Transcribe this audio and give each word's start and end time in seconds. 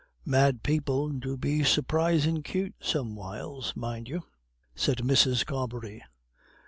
"Mad 0.25 0.63
people 0.63 1.09
do 1.09 1.37
be 1.37 1.63
surprisin' 1.63 2.41
cute 2.41 2.73
some 2.81 3.15
whiles, 3.15 3.75
mind 3.75 4.09
you," 4.09 4.23
said 4.73 4.97
Mrs. 4.97 5.45
Carbery. 5.45 6.01